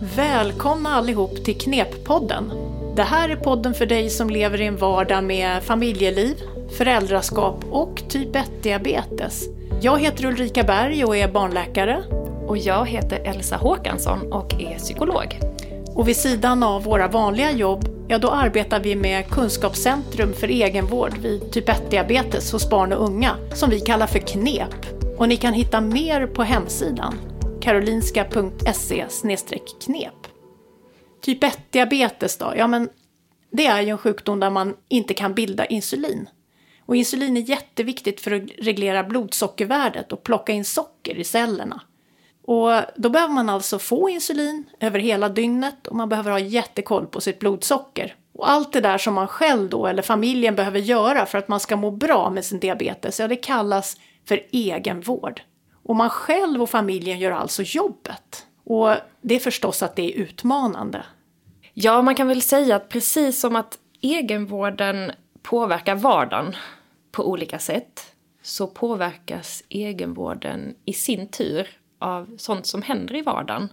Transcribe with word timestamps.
Välkomna 0.00 0.94
allihop 0.94 1.44
till 1.44 1.58
Kneppodden. 1.58 2.52
Det 2.96 3.02
här 3.02 3.28
är 3.28 3.36
podden 3.36 3.74
för 3.74 3.86
dig 3.86 4.10
som 4.10 4.30
lever 4.30 4.60
i 4.60 4.66
en 4.66 4.76
vardag 4.76 5.24
med 5.24 5.62
familjeliv, 5.62 6.42
föräldraskap 6.76 7.64
och 7.70 8.02
typ 8.08 8.36
1-diabetes. 8.36 9.44
Jag 9.80 10.00
heter 10.00 10.24
Ulrika 10.24 10.62
Berg 10.62 11.04
och 11.04 11.16
är 11.16 11.28
barnläkare. 11.28 12.02
Och 12.46 12.58
jag 12.58 12.88
heter 12.88 13.20
Elsa 13.24 13.56
Håkansson 13.56 14.32
och 14.32 14.54
är 14.54 14.78
psykolog. 14.78 15.40
Och 15.94 16.08
vid 16.08 16.16
sidan 16.16 16.62
av 16.62 16.84
våra 16.84 17.08
vanliga 17.08 17.50
jobb, 17.50 17.88
ja 18.08 18.18
då 18.18 18.30
arbetar 18.30 18.80
vi 18.80 18.96
med 18.96 19.28
Kunskapscentrum 19.28 20.32
för 20.32 20.48
egenvård 20.48 21.18
vid 21.18 21.52
typ 21.52 21.68
1-diabetes 21.68 22.52
hos 22.52 22.70
barn 22.70 22.92
och 22.92 23.04
unga, 23.04 23.36
som 23.54 23.70
vi 23.70 23.80
kallar 23.80 24.06
för 24.06 24.18
KNEP. 24.18 24.86
Och 25.16 25.28
ni 25.28 25.36
kan 25.36 25.52
hitta 25.52 25.80
mer 25.80 26.26
på 26.26 26.42
hemsidan 26.42 27.14
karolinska.se 27.68 29.06
knep. 29.80 30.26
Typ 31.22 31.42
1-diabetes 31.42 32.38
då? 32.38 32.52
Ja, 32.56 32.66
men 32.66 32.88
det 33.50 33.66
är 33.66 33.82
ju 33.82 33.88
en 33.88 33.98
sjukdom 33.98 34.40
där 34.40 34.50
man 34.50 34.76
inte 34.88 35.14
kan 35.14 35.34
bilda 35.34 35.66
insulin. 35.66 36.28
Och 36.86 36.96
insulin 36.96 37.36
är 37.36 37.40
jätteviktigt 37.40 38.20
för 38.20 38.30
att 38.30 38.42
reglera 38.58 39.04
blodsockervärdet 39.04 40.12
och 40.12 40.22
plocka 40.22 40.52
in 40.52 40.64
socker 40.64 41.18
i 41.18 41.24
cellerna. 41.24 41.80
Och 42.44 42.70
då 42.96 43.10
behöver 43.10 43.34
man 43.34 43.48
alltså 43.48 43.78
få 43.78 44.08
insulin 44.08 44.64
över 44.80 44.98
hela 44.98 45.28
dygnet 45.28 45.86
och 45.86 45.96
man 45.96 46.08
behöver 46.08 46.30
ha 46.30 46.38
jättekoll 46.38 47.06
på 47.06 47.20
sitt 47.20 47.38
blodsocker. 47.38 48.14
Och 48.32 48.50
allt 48.50 48.72
det 48.72 48.80
där 48.80 48.98
som 48.98 49.14
man 49.14 49.28
själv 49.28 49.68
då 49.68 49.86
eller 49.86 50.02
familjen 50.02 50.54
behöver 50.54 50.80
göra 50.80 51.26
för 51.26 51.38
att 51.38 51.48
man 51.48 51.60
ska 51.60 51.76
må 51.76 51.90
bra 51.90 52.30
med 52.30 52.44
sin 52.44 52.60
diabetes, 52.60 53.20
ja 53.20 53.28
det 53.28 53.36
kallas 53.36 53.96
för 54.28 54.40
egenvård. 54.52 55.42
Och 55.88 55.96
man 55.96 56.10
själv 56.10 56.62
och 56.62 56.70
familjen 56.70 57.18
gör 57.18 57.30
alltså 57.30 57.62
jobbet. 57.62 58.46
Och 58.64 58.94
det 59.20 59.34
är 59.34 59.38
förstås 59.38 59.82
att 59.82 59.96
det 59.96 60.02
är 60.02 60.16
utmanande. 60.16 61.04
Ja, 61.74 62.02
man 62.02 62.14
kan 62.14 62.28
väl 62.28 62.42
säga 62.42 62.76
att 62.76 62.88
precis 62.88 63.40
som 63.40 63.56
att 63.56 63.78
egenvården 64.00 65.12
påverkar 65.42 65.94
vardagen 65.94 66.56
på 67.12 67.28
olika 67.28 67.58
sätt 67.58 68.14
så 68.42 68.66
påverkas 68.66 69.62
egenvården 69.68 70.74
i 70.84 70.92
sin 70.92 71.28
tur 71.28 71.68
av 71.98 72.36
sånt 72.38 72.66
som 72.66 72.82
händer 72.82 73.16
i 73.16 73.22
vardagen. 73.22 73.68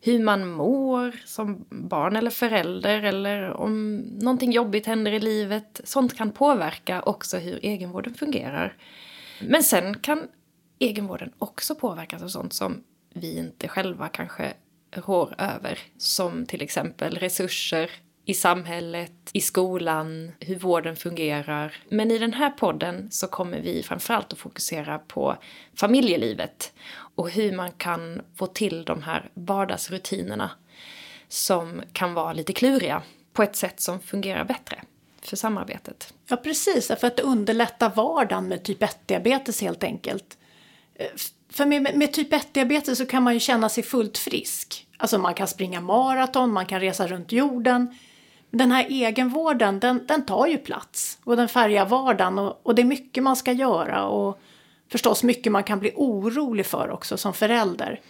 Hur 0.00 0.18
man 0.18 0.48
mår 0.48 1.20
som 1.24 1.64
barn 1.70 2.16
eller 2.16 2.30
förälder 2.30 3.02
eller 3.02 3.50
om 3.50 3.96
någonting 3.98 4.52
jobbigt 4.52 4.86
händer 4.86 5.12
i 5.12 5.20
livet. 5.20 5.80
Sånt 5.84 6.16
kan 6.16 6.32
påverka 6.32 7.02
också 7.02 7.36
hur 7.36 7.64
egenvården 7.64 8.14
fungerar. 8.14 8.76
Men 9.40 9.62
sen 9.62 9.98
kan 9.98 10.28
egenvården 10.84 11.32
också 11.38 11.74
påverkas 11.74 12.22
av 12.22 12.28
sånt 12.28 12.52
som 12.52 12.84
vi 13.14 13.38
inte 13.38 13.68
själva 13.68 14.08
kanske 14.08 14.52
rår 14.90 15.34
över. 15.38 15.78
Som 15.98 16.46
till 16.46 16.62
exempel 16.62 17.18
resurser 17.18 17.90
i 18.24 18.34
samhället, 18.34 19.12
i 19.32 19.40
skolan, 19.40 20.32
hur 20.40 20.58
vården 20.58 20.96
fungerar. 20.96 21.76
Men 21.88 22.10
i 22.10 22.18
den 22.18 22.32
här 22.32 22.50
podden 22.50 23.10
så 23.10 23.26
kommer 23.26 23.60
vi 23.60 23.82
framförallt 23.82 24.32
att 24.32 24.38
fokusera 24.38 24.98
på 24.98 25.36
familjelivet 25.74 26.72
och 27.14 27.30
hur 27.30 27.52
man 27.52 27.72
kan 27.72 28.22
få 28.36 28.46
till 28.46 28.84
de 28.84 29.02
här 29.02 29.30
vardagsrutinerna 29.34 30.50
som 31.28 31.82
kan 31.92 32.14
vara 32.14 32.32
lite 32.32 32.52
kluriga 32.52 33.02
på 33.32 33.42
ett 33.42 33.56
sätt 33.56 33.80
som 33.80 34.00
fungerar 34.00 34.44
bättre 34.44 34.82
för 35.22 35.36
samarbetet. 35.36 36.14
Ja, 36.28 36.36
precis. 36.36 36.86
För 36.86 37.06
att 37.06 37.20
underlätta 37.20 37.88
vardagen 37.88 38.48
med 38.48 38.62
typ 38.62 38.82
1-diabetes 38.82 39.62
helt 39.62 39.84
enkelt. 39.84 40.38
För 41.50 41.66
med, 41.66 41.94
med 41.94 42.12
typ 42.12 42.32
1-diabetes 42.32 42.94
så 42.94 43.06
kan 43.06 43.22
man 43.22 43.34
ju 43.34 43.40
känna 43.40 43.68
sig 43.68 43.84
fullt 43.84 44.18
frisk. 44.18 44.86
Alltså 44.96 45.18
man 45.18 45.34
kan 45.34 45.48
springa 45.48 45.80
maraton, 45.80 46.52
man 46.52 46.66
kan 46.66 46.80
resa 46.80 47.06
runt 47.06 47.32
jorden. 47.32 47.94
Den 48.50 48.72
här 48.72 48.86
egenvården, 48.88 49.80
den, 49.80 50.06
den 50.06 50.26
tar 50.26 50.46
ju 50.46 50.58
plats 50.58 51.18
och 51.24 51.36
den 51.36 51.48
färgar 51.48 51.86
vardagen 51.86 52.38
och, 52.38 52.60
och 52.62 52.74
det 52.74 52.82
är 52.82 52.86
mycket 52.86 53.22
man 53.22 53.36
ska 53.36 53.52
göra 53.52 54.04
och 54.04 54.40
förstås 54.90 55.22
mycket 55.22 55.52
man 55.52 55.64
kan 55.64 55.78
bli 55.78 55.92
orolig 55.96 56.66
för 56.66 56.90
också 56.90 57.16
som 57.16 57.34
förälder. 57.34 58.00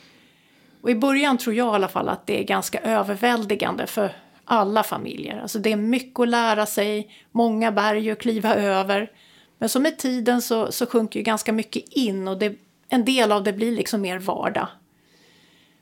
Och 0.83 0.91
i 0.91 0.95
början 0.95 1.39
tror 1.39 1.55
jag 1.55 1.67
i 1.67 1.75
alla 1.75 1.89
fall 1.89 2.09
att 2.09 2.27
det 2.27 2.41
är 2.41 2.45
ganska 2.45 2.79
överväldigande 2.79 3.87
för 3.87 4.17
alla 4.45 4.83
familjer. 4.83 5.41
Alltså 5.41 5.59
det 5.59 5.73
är 5.73 5.77
mycket 5.77 6.21
att 6.21 6.29
lära 6.29 6.67
sig, 6.67 7.11
många 7.33 7.73
berg 7.73 8.11
att 8.11 8.19
kliva 8.19 8.55
över. 8.55 9.11
Men 9.59 9.69
så 9.69 9.81
med 9.81 9.99
tiden 9.99 10.43
så, 10.43 10.73
så 10.73 10.87
sjunker 10.87 11.21
ju 11.21 11.25
ganska 11.25 11.53
mycket 11.53 11.89
in 11.89 12.29
och 12.29 12.39
det 12.39 12.57
en 12.93 13.05
del 13.05 13.33
av 13.33 13.43
det 13.45 13.53
blir 13.53 13.73
liksom 13.73 14.01
mer 14.01 14.19
vardag. 14.19 14.69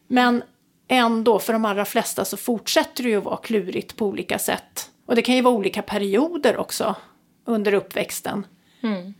Men 0.06 0.42
ändå, 0.88 1.38
för 1.38 1.52
de 1.52 1.64
allra 1.64 1.84
flesta 1.84 2.24
så 2.24 2.36
fortsätter 2.36 3.02
det 3.02 3.08
ju 3.08 3.16
att 3.16 3.24
vara 3.24 3.36
klurigt 3.36 3.96
på 3.96 4.06
olika 4.06 4.38
sätt. 4.38 4.90
Och 5.06 5.14
det 5.14 5.22
kan 5.22 5.34
ju 5.34 5.42
vara 5.42 5.54
olika 5.54 5.82
perioder 5.82 6.56
också 6.56 6.96
under 7.44 7.74
uppväxten. 7.74 8.46
Mm. 8.82 9.14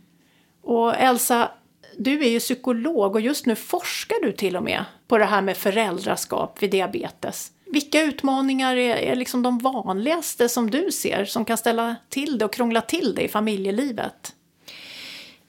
Och 0.61 0.95
Elsa, 0.95 1.51
du 1.97 2.23
är 2.25 2.29
ju 2.29 2.39
psykolog 2.39 3.15
och 3.15 3.21
just 3.21 3.45
nu 3.45 3.55
forskar 3.55 4.17
du 4.21 4.31
till 4.31 4.57
och 4.57 4.63
med 4.63 4.85
på 5.07 5.17
det 5.17 5.25
här 5.25 5.41
med 5.41 5.57
föräldraskap 5.57 6.63
vid 6.63 6.71
diabetes. 6.71 7.51
Vilka 7.65 8.01
utmaningar 8.01 8.75
är, 8.75 8.95
är 8.95 9.15
liksom 9.15 9.43
de 9.43 9.59
vanligaste 9.59 10.49
som 10.49 10.71
du 10.71 10.91
ser 10.91 11.25
som 11.25 11.45
kan 11.45 11.57
ställa 11.57 11.95
till 12.09 12.37
det 12.37 12.45
och 12.45 12.53
krångla 12.53 12.81
till 12.81 13.15
det 13.15 13.21
i 13.21 13.27
familjelivet? 13.27 14.35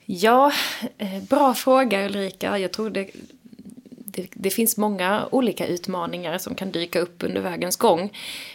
Ja, 0.06 0.52
eh, 0.98 1.22
bra 1.22 1.54
fråga 1.54 2.06
Ulrika. 2.06 2.58
Jag 2.58 2.72
tror 2.72 2.90
det, 2.90 3.10
det, 4.12 4.26
det, 4.32 4.50
finns 4.50 4.76
många 4.76 5.28
olika 5.30 5.66
utmaningar 5.66 6.38
som 6.38 6.54
kan 6.54 6.70
dyka 6.70 7.00
upp 7.00 7.22
under 7.22 7.40
vägens 7.40 7.76
gång. 7.76 8.12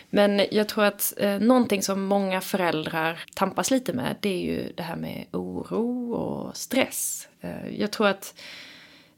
Men 0.09 0.41
jag 0.51 0.69
tror 0.69 0.83
att 0.83 1.13
eh, 1.17 1.39
någonting 1.39 1.81
som 1.83 2.03
många 2.03 2.41
föräldrar 2.41 3.19
tampas 3.35 3.71
lite 3.71 3.93
med 3.93 4.15
det 4.19 4.29
är 4.29 4.41
ju 4.41 4.71
det 4.75 4.83
här 4.83 4.95
med 4.95 5.25
oro 5.31 6.13
och 6.13 6.57
stress. 6.57 7.27
Eh, 7.41 7.79
jag 7.79 7.91
tror 7.91 8.07
att 8.07 8.39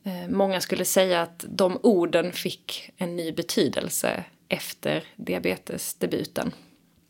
eh, 0.03 0.29
många 0.29 0.61
skulle 0.61 0.85
säga 0.85 1.21
att 1.21 1.45
de 1.49 1.79
orden 1.83 2.31
fick 2.31 2.91
en 2.97 3.15
ny 3.15 3.31
betydelse 3.31 4.23
efter 4.49 5.03
diabetesdebuten. 5.15 6.51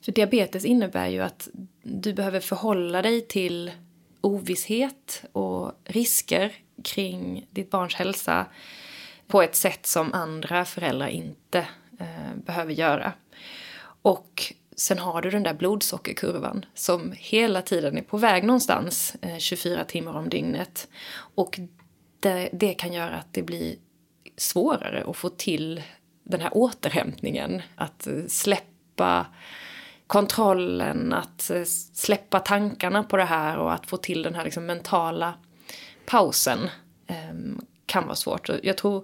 För 0.05 0.11
diabetes 0.11 0.65
innebär 0.65 1.07
ju 1.07 1.19
att 1.19 1.49
du 1.83 2.13
behöver 2.13 2.39
förhålla 2.39 3.01
dig 3.01 3.21
till 3.21 3.71
ovisshet 4.21 5.23
och 5.31 5.71
risker 5.85 6.53
kring 6.83 7.47
ditt 7.51 7.71
barns 7.71 7.95
hälsa 7.95 8.45
på 9.27 9.41
ett 9.41 9.55
sätt 9.55 9.85
som 9.85 10.13
andra 10.13 10.65
föräldrar 10.65 11.07
inte 11.07 11.59
eh, 11.99 12.35
behöver 12.45 12.73
göra. 12.73 13.13
Och 14.01 14.53
sen 14.75 14.99
har 14.99 15.21
du 15.21 15.29
den 15.29 15.43
där 15.43 15.53
blodsockerkurvan 15.53 16.65
som 16.73 17.13
hela 17.17 17.61
tiden 17.61 17.97
är 17.97 18.01
på 18.01 18.17
väg 18.17 18.43
någonstans 18.43 19.15
eh, 19.21 19.37
24 19.37 19.85
timmar 19.85 20.13
om 20.13 20.29
dygnet. 20.29 20.87
Och 21.35 21.59
det, 22.19 22.49
det 22.53 22.73
kan 22.73 22.93
göra 22.93 23.15
att 23.15 23.33
det 23.33 23.41
blir 23.41 23.75
svårare 24.37 25.03
att 25.07 25.17
få 25.17 25.29
till 25.29 25.83
den 26.23 26.41
här 26.41 26.51
återhämtningen. 26.53 27.61
Att 27.75 28.07
eh, 28.07 28.25
släppa 28.27 29.25
kontrollen, 30.09 31.13
att 31.13 31.49
eh, 31.49 31.63
släppa 31.93 32.39
tankarna 32.39 33.03
på 33.03 33.17
det 33.17 33.23
här 33.23 33.57
och 33.57 33.73
att 33.73 33.85
få 33.85 33.97
till 33.97 34.23
den 34.23 34.35
här 34.35 34.43
liksom 34.43 34.65
mentala 34.65 35.33
pausen 36.05 36.59
eh, 37.07 37.15
kan 37.85 38.05
vara 38.05 38.15
svårt. 38.15 38.49
Jag 38.63 38.77
tror 38.77 39.03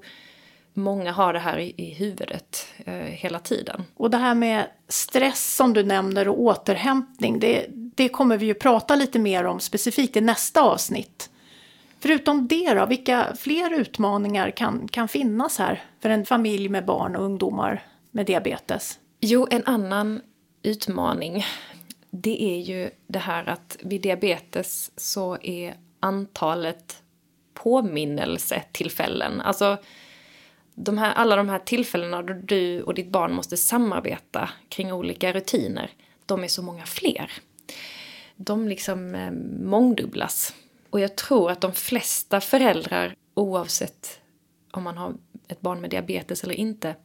många 0.73 1.11
har 1.11 1.33
det 1.33 1.39
här 1.39 1.59
i, 1.59 1.73
i 1.77 1.93
huvudet 1.93 2.67
eh, 2.85 2.93
hela 2.93 3.39
tiden. 3.39 3.83
Och 3.95 4.09
det 4.09 4.17
här 4.17 4.35
med 4.35 4.67
stress 4.87 5.55
som 5.55 5.73
du 5.73 5.83
nämner 5.83 6.27
och 6.27 6.39
återhämtning, 6.39 7.39
det, 7.39 7.65
det 7.69 8.09
kommer 8.09 8.37
vi 8.37 8.45
ju 8.45 8.53
prata 8.53 8.95
lite 8.95 9.19
mer 9.19 9.43
om 9.45 9.59
specifikt 9.59 10.17
i 10.17 10.21
nästa 10.21 10.61
avsnitt. 10.61 11.29
Förutom 11.99 12.47
det 12.47 12.73
då, 12.73 12.85
vilka 12.85 13.35
fler 13.39 13.73
utmaningar 13.73 14.51
kan, 14.51 14.87
kan 14.87 15.07
finnas 15.07 15.57
här 15.57 15.83
för 16.01 16.09
en 16.09 16.25
familj 16.25 16.69
med 16.69 16.85
barn 16.85 17.15
och 17.15 17.23
ungdomar 17.23 17.83
med 18.11 18.25
diabetes? 18.25 18.99
Jo, 19.19 19.47
en 19.51 19.65
annan 19.65 20.21
utmaning 20.65 21.45
det 22.21 22.43
är 22.43 22.59
ju 22.59 22.89
det 23.07 23.19
här 23.19 23.49
att 23.49 23.77
vid 23.81 24.01
diabetes 24.01 24.91
så 24.95 25.37
är 25.41 25.75
antalet 25.99 27.03
påminnelsetillfällen, 27.53 29.41
alltså 29.41 29.77
de 30.75 30.97
här, 30.97 31.13
alla 31.13 31.35
de 31.35 31.49
här 31.49 31.59
tillfällena 31.59 32.21
då 32.21 32.33
du 32.33 32.81
och 32.81 32.93
ditt 32.93 33.09
barn 33.09 33.33
måste 33.33 33.57
samarbeta 33.57 34.49
kring 34.69 34.93
olika 34.93 35.33
rutiner, 35.33 35.91
de 36.25 36.43
är 36.43 36.47
så 36.47 36.61
många 36.61 36.85
fler. 36.85 37.31
De 38.35 38.67
liksom 38.67 39.15
eh, 39.15 39.31
mångdubblas. 39.63 40.53
Och 40.89 40.99
jag 40.99 41.15
tror 41.15 41.51
att 41.51 41.61
de 41.61 41.73
flesta 41.73 42.41
föräldrar, 42.41 43.15
oavsett 43.33 44.19
om 44.71 44.83
man 44.83 44.97
har 44.97 45.13
ett 45.47 45.61
barn 45.61 45.81
med 45.81 45.89
diabetes 45.89 46.43
eller 46.43 46.53
inte, 46.53 46.95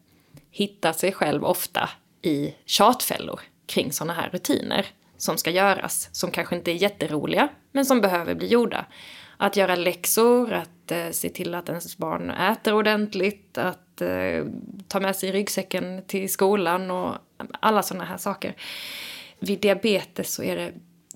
hittar 0.51 0.93
sig 0.93 1.13
själv 1.13 1.45
ofta 1.45 1.91
i 2.23 2.55
tjatfällor 2.65 3.41
kring 3.67 3.93
sådana 3.93 4.13
här 4.13 4.31
rutiner 4.31 4.87
som 5.17 5.39
ska 5.39 5.51
göras, 5.51 6.09
som 6.13 6.31
kanske 6.31 6.57
inte 6.57 6.71
är 6.71 6.75
jätteroliga, 6.75 7.49
men 7.73 7.87
som 7.87 8.01
behöver 8.01 8.35
bli 8.35 8.47
gjorda. 8.47 8.87
Att 9.37 9.57
göra 9.57 9.77
läxor, 9.77 10.53
att 10.53 10.91
eh, 10.91 11.11
se 11.11 11.29
till 11.29 11.55
att 11.55 11.69
ens 11.69 11.97
barn 11.97 12.31
äter 12.31 12.75
ordentligt, 12.75 13.59
att 13.59 14.01
eh, 14.01 14.45
ta 14.89 15.01
med 15.01 15.17
sig 15.17 15.33
ryggsäcken 15.33 16.03
till 16.07 16.33
skolan 16.33 16.91
och 16.91 17.15
alla 17.61 17.83
sådana 17.83 18.05
här 18.05 18.17
saker. 18.17 18.57
Vid 19.39 19.61
diabetes 19.61 20.35
så 20.35 20.43
är 20.43 20.57
det 20.57 20.73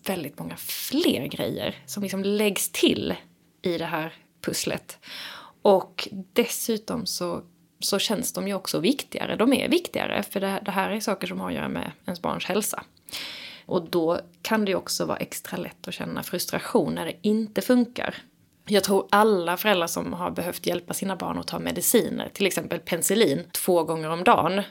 väldigt 0.06 0.38
många 0.38 0.56
fler 0.56 1.26
grejer 1.26 1.74
som 1.86 2.02
liksom 2.02 2.22
läggs 2.22 2.72
till 2.72 3.14
i 3.62 3.78
det 3.78 3.84
här 3.84 4.12
pusslet. 4.40 4.98
Och 5.62 6.08
dessutom 6.32 7.06
så, 7.06 7.42
så 7.84 7.98
känns 7.98 8.32
de 8.32 8.48
ju 8.48 8.54
också 8.54 8.78
viktigare. 8.78 9.36
De 9.36 9.52
är 9.52 9.68
viktigare 9.68 10.22
för 10.22 10.40
det, 10.40 10.60
det 10.64 10.70
här 10.70 10.90
är 10.90 11.00
saker 11.00 11.26
som 11.26 11.40
har 11.40 11.48
att 11.48 11.54
göra 11.54 11.68
med 11.68 11.92
ens 12.06 12.22
barns 12.22 12.44
hälsa. 12.44 12.84
Och 13.66 13.90
då 13.90 14.20
kan 14.42 14.64
det 14.64 14.70
ju 14.70 14.76
också 14.76 15.04
vara 15.04 15.16
extra 15.16 15.56
lätt 15.56 15.88
att 15.88 15.94
känna 15.94 16.22
frustration 16.22 16.94
när 16.94 17.04
det 17.04 17.16
inte 17.22 17.62
funkar. 17.62 18.14
Jag 18.66 18.84
tror 18.84 19.08
alla 19.10 19.56
föräldrar 19.56 19.86
som 19.86 20.12
har 20.12 20.30
behövt 20.30 20.66
hjälpa 20.66 20.94
sina 20.94 21.16
barn 21.16 21.38
att 21.38 21.46
ta 21.46 21.58
mediciner, 21.58 22.28
till 22.32 22.46
exempel 22.46 22.80
penicillin, 22.80 23.44
två 23.52 23.82
gånger 23.82 24.10
om 24.10 24.24
dagen, 24.24 24.62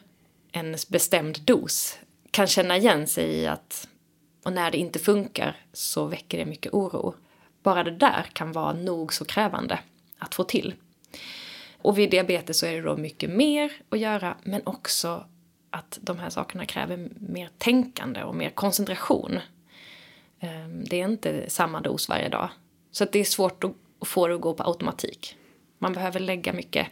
en 0.52 0.76
bestämd 0.90 1.42
dos, 1.42 1.98
kan 2.32 2.48
känna 2.48 2.78
igen 2.78 3.08
sig 3.08 3.26
i 3.26 3.48
att 3.48 3.88
och 4.46 4.54
när 4.54 4.72
det 4.72 4.78
inte 4.78 5.00
funkar 5.00 5.58
så 5.74 6.06
väcker 6.06 6.38
det 6.38 6.46
mycket 6.46 6.74
oro. 6.74 7.16
Bara 7.64 7.84
det 7.84 7.92
där 7.92 8.26
kan 8.34 8.52
vara 8.52 8.74
nog 8.74 9.14
så 9.14 9.26
krävande 9.26 9.80
att 10.18 10.36
få 10.36 10.44
till. 10.44 10.74
Och 11.84 11.98
vid 11.98 12.12
diabetes 12.12 12.60
så 12.60 12.66
är 12.66 12.76
det 12.76 12.82
då 12.82 12.98
mycket 12.98 13.30
mer 13.30 13.72
att 13.90 14.00
göra 14.00 14.38
men 14.44 14.62
också 14.66 15.26
att 15.70 16.00
de 16.02 16.20
här 16.20 16.30
sakerna 16.30 16.66
kräver 16.66 17.10
mer 17.20 17.50
tänkande 17.58 18.24
och 18.24 18.36
mer 18.36 18.50
koncentration. 18.50 19.40
Ehm, 20.40 20.84
det 20.84 21.02
är 21.02 21.06
inte 21.06 21.50
samma 21.50 21.82
dos 21.82 22.10
varje 22.10 22.30
dag. 22.30 22.50
Så 22.92 23.06
det 23.06 23.20
är 23.20 23.24
svårt 23.24 23.64
att 23.64 24.08
få 24.08 24.28
det 24.28 24.36
att 24.36 24.42
gå 24.42 24.54
på 24.54 24.64
automatik. 24.64 25.38
Man 25.80 25.94
behöver 25.94 26.20
lägga 26.20 26.54
mycket 26.54 26.88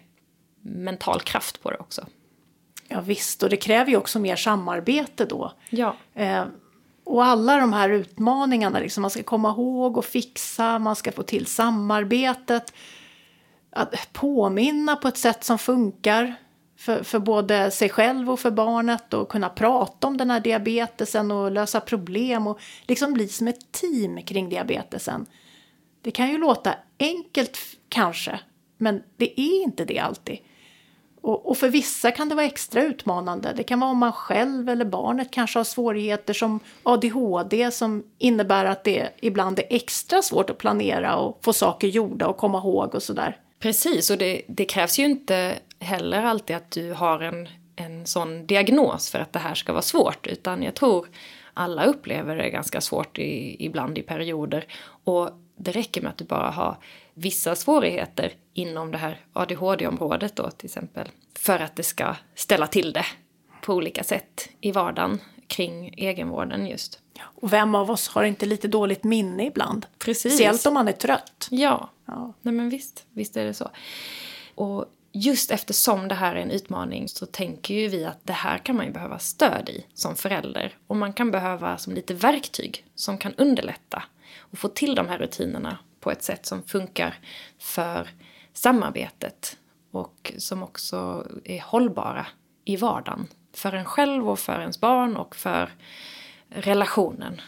mental 0.62 1.22
kraft 1.22 1.62
på 1.62 1.72
det 1.72 1.78
också. 1.78 2.06
Ja 2.88 3.02
visst, 3.02 3.44
och 3.44 3.50
det 3.50 3.58
kräver 3.58 3.92
ju 3.92 3.98
också 3.98 4.20
mer 4.20 4.36
samarbete 4.36 5.26
då. 5.26 5.54
Ja. 5.70 5.96
Eh, 6.14 6.46
och 7.04 7.26
alla 7.26 7.58
de 7.58 7.74
här 7.74 7.90
utmaningarna, 7.90 8.80
liksom, 8.80 9.02
man 9.02 9.12
ska 9.12 9.24
komma 9.24 9.50
ihåg 9.50 9.98
och 9.98 10.06
fixa, 10.06 10.80
man 10.80 10.96
ska 10.96 11.12
få 11.12 11.24
till 11.24 11.46
samarbetet. 11.46 12.74
Att 13.72 14.14
påminna 14.14 14.96
på 14.96 15.08
ett 15.08 15.18
sätt 15.18 15.44
som 15.44 15.58
funkar 15.58 16.36
för, 16.78 17.04
för 17.04 17.20
både 17.20 17.72
sig 17.72 17.90
själv 17.90 18.32
och 18.32 18.40
för 18.40 18.52
barnet 18.52 19.14
och 19.14 19.30
kunna 19.30 19.50
prata 19.50 20.08
om 20.08 20.18
den 20.18 20.32
här 20.32 20.40
diabetesen 20.40 21.32
och 21.32 21.52
lösa 21.52 21.80
problem 21.80 22.48
och 22.48 22.60
liksom 22.88 23.14
bli 23.14 23.28
som 23.28 23.48
ett 23.48 23.72
team 23.72 24.22
kring 24.22 24.50
diabetesen. 24.50 25.26
Det 26.02 26.12
kan 26.12 26.30
ju 26.30 26.38
låta 26.38 26.74
enkelt 27.00 27.58
kanske, 27.90 28.40
men 28.78 29.04
det 29.18 29.42
är 29.42 29.64
inte 29.64 29.86
det 29.86 30.00
alltid. 30.00 30.38
Och, 31.22 31.50
och, 31.50 31.58
för 31.58 31.70
vissa 31.70 32.12
kan 32.12 32.30
det 32.30 32.36
vara 32.36 32.46
extra 32.46 32.84
utmanande. 32.84 33.54
Det 33.56 33.64
kan 33.64 33.80
vara 33.80 33.92
om 33.92 33.98
man 33.98 34.12
själv 34.12 34.70
eller 34.70 34.86
barnet 34.86 35.32
kanske 35.32 35.60
har 35.60 35.64
svårigheter 35.64 36.34
som 36.34 36.60
ADHD 36.84 37.72
som 37.72 38.04
innebär 38.18 38.66
att 38.66 38.84
det 38.84 39.10
ibland 39.22 39.60
är 39.60 39.66
extra 39.70 40.22
svårt 40.22 40.50
att 40.50 40.58
planera 40.58 41.16
och 41.16 41.40
få 41.42 41.54
saker 41.54 41.88
gjorda 41.88 42.28
och 42.28 42.38
komma 42.38 42.58
ihåg 42.58 42.96
och 42.96 43.04
sådär. 43.04 43.38
Precis, 43.62 44.10
och 44.10 44.18
det, 44.18 44.42
det, 44.48 44.66
krävs 44.66 45.00
ju 45.00 45.04
inte 45.04 45.60
heller 45.80 46.24
alltid 46.24 46.56
att 46.56 46.72
du 46.72 46.94
har 46.94 47.20
en, 47.20 47.50
en 47.76 48.06
sån 48.06 48.48
diagnos 48.48 49.12
för 49.12 49.20
att 49.20 49.34
det 49.34 49.40
här 49.40 49.56
ska 49.56 49.72
vara 49.74 49.82
svårt, 49.82 50.28
utan 50.28 50.64
jag 50.64 50.76
tror 50.76 51.08
alla 51.54 51.84
upplever 51.84 52.36
det 52.36 52.50
ganska 52.50 52.82
svårt 52.82 53.20
i, 53.20 53.66
ibland 53.66 53.98
i 53.98 54.02
perioder. 54.02 54.66
Och 55.04 55.30
det 55.56 55.72
räcker 55.72 56.02
med 56.02 56.10
att 56.10 56.18
du 56.18 56.26
bara 56.26 56.50
har 56.50 56.78
vissa 57.14 57.56
svårigheter 57.56 58.34
inom 58.54 58.92
det 58.92 58.98
här 58.98 59.20
ADHD-området 59.34 60.36
då 60.36 60.50
till 60.50 60.66
exempel. 60.66 61.10
För 61.40 61.60
att 61.60 61.76
det 61.76 61.84
ska 61.84 62.16
ställa 62.36 62.68
till 62.68 62.94
det 62.94 63.06
på 63.62 63.74
olika 63.74 64.04
sätt 64.04 64.50
i 64.62 64.72
vardagen 64.72 65.20
kring 65.48 65.94
egenvården 65.98 66.68
just. 66.68 67.01
Och 67.22 67.54
vem 67.54 67.76
av 67.76 67.92
oss 67.92 68.08
har 68.08 68.24
inte 68.24 68.46
lite 68.46 68.68
dåligt 68.68 69.04
minne 69.04 69.46
ibland? 69.46 69.86
Precis. 69.98 70.34
Speciellt 70.34 70.66
om 70.66 70.74
man 70.74 70.88
är 70.88 70.92
trött. 70.92 71.48
Ja, 71.52 71.90
ja. 72.06 72.34
Nej, 72.42 72.54
men 72.54 72.70
visst, 72.70 73.06
visst 73.10 73.38
är 73.38 73.46
det 73.46 73.54
så. 73.54 73.70
Och 74.56 74.86
just 75.12 75.52
eftersom 75.52 76.08
det 76.08 76.16
här 76.16 76.36
är 76.36 76.40
en 76.40 76.52
utmaning 76.52 77.10
så 77.10 77.26
tänker 77.26 77.74
ju 77.74 77.88
vi 77.88 78.06
att 78.06 78.20
det 78.24 78.34
här 78.34 78.58
kan 78.58 78.76
man 78.76 78.86
ju 78.86 78.92
behöva 78.92 79.20
stöd 79.20 79.70
i 79.70 79.86
som 79.94 80.16
förälder. 80.16 80.78
Och 80.88 80.96
man 80.96 81.14
kan 81.14 81.32
behöva 81.32 81.78
som 81.78 81.94
lite 81.94 82.14
verktyg 82.14 82.86
som 82.96 83.18
kan 83.18 83.34
underlätta 83.34 84.04
och 84.40 84.58
få 84.58 84.68
till 84.68 84.96
de 84.96 85.08
här 85.08 85.18
rutinerna 85.18 85.78
på 86.00 86.12
ett 86.12 86.24
sätt 86.24 86.46
som 86.46 86.64
funkar 86.64 87.20
för 87.60 88.10
samarbetet 88.54 89.58
och 89.92 90.34
som 90.38 90.64
också 90.64 91.28
är 91.44 91.62
hållbara 91.62 92.28
i 92.66 92.76
vardagen. 92.76 93.28
För 93.54 93.74
en 93.74 93.86
själv 93.86 94.30
och 94.30 94.40
för 94.40 94.60
ens 94.62 94.80
barn 94.80 95.16
och 95.16 95.36
för 95.36 95.72
relationen. 96.52 97.42